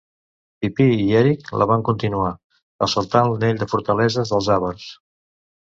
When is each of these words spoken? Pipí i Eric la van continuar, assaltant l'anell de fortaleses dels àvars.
Pipí 0.63 0.87
i 1.01 1.03
Eric 1.19 1.51
la 1.63 1.67
van 1.73 1.83
continuar, 1.91 2.31
assaltant 2.87 3.29
l'anell 3.35 3.63
de 3.63 3.71
fortaleses 3.75 4.35
dels 4.37 4.51
àvars. 4.57 4.91